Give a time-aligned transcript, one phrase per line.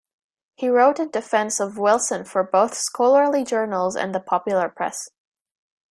[0.55, 5.11] He wrote in defense of Wilson for both scholarly journals and the popular press.